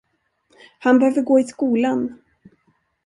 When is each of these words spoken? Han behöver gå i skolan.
Han 0.79 0.99
behöver 0.99 1.21
gå 1.21 1.39
i 1.39 1.43
skolan. 1.43 2.21